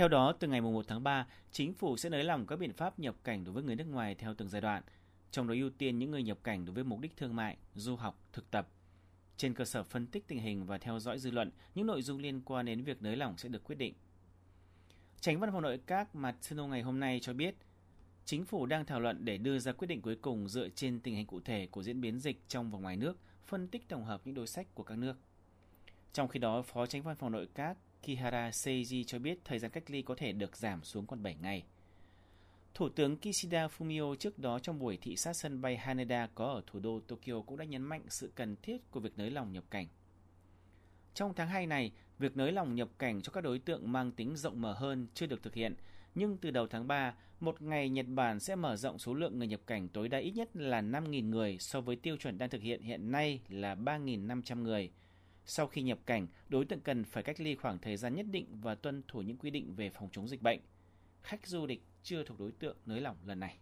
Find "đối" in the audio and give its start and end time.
3.44-3.52, 6.64-6.74, 24.34-24.46, 43.40-43.58, 56.48-56.64, 62.40-62.52